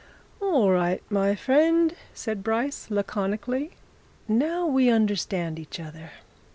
[0.41, 3.73] "All right, my friend," said Bryce, laconically.
[4.27, 6.09] "Now we understand each other.